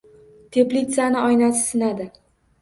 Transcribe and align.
Teplitsaning 0.55 1.27
oynasi 1.27 1.61
sinadi. 1.67 2.11